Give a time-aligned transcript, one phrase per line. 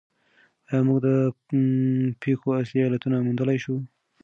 [0.69, 1.09] آیا موږ د
[2.21, 3.75] پېښو اصلي علتونه موندلای شو؟